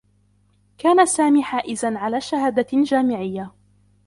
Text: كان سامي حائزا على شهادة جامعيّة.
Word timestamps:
كان 0.77 1.05
سامي 1.05 1.43
حائزا 1.43 1.97
على 1.97 2.21
شهادة 2.21 2.67
جامعيّة. 2.83 3.53